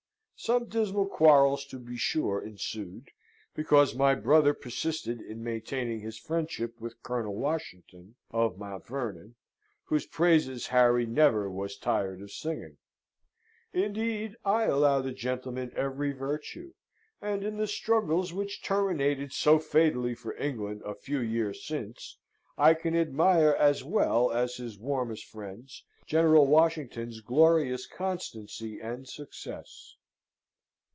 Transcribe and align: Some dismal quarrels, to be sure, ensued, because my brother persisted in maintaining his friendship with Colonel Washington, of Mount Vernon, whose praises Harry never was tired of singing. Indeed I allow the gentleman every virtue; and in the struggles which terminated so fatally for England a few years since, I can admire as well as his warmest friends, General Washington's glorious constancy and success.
Some 0.43 0.69
dismal 0.69 1.05
quarrels, 1.05 1.65
to 1.65 1.77
be 1.77 1.97
sure, 1.97 2.41
ensued, 2.41 3.11
because 3.53 3.93
my 3.93 4.15
brother 4.15 4.55
persisted 4.55 5.21
in 5.21 5.43
maintaining 5.43 5.99
his 5.99 6.17
friendship 6.17 6.81
with 6.81 7.03
Colonel 7.03 7.35
Washington, 7.35 8.15
of 8.31 8.57
Mount 8.57 8.87
Vernon, 8.87 9.35
whose 9.83 10.07
praises 10.07 10.65
Harry 10.65 11.05
never 11.05 11.47
was 11.47 11.77
tired 11.77 12.23
of 12.23 12.31
singing. 12.31 12.77
Indeed 13.71 14.35
I 14.43 14.63
allow 14.63 14.99
the 14.99 15.11
gentleman 15.11 15.71
every 15.75 16.11
virtue; 16.11 16.73
and 17.21 17.43
in 17.43 17.57
the 17.57 17.67
struggles 17.67 18.33
which 18.33 18.63
terminated 18.63 19.31
so 19.33 19.59
fatally 19.59 20.15
for 20.15 20.35
England 20.37 20.81
a 20.83 20.95
few 20.95 21.19
years 21.19 21.63
since, 21.67 22.17
I 22.57 22.73
can 22.73 22.95
admire 22.95 23.51
as 23.59 23.83
well 23.83 24.31
as 24.31 24.55
his 24.55 24.75
warmest 24.79 25.23
friends, 25.25 25.83
General 26.07 26.47
Washington's 26.47 27.21
glorious 27.21 27.85
constancy 27.85 28.79
and 28.79 29.07
success. 29.07 29.97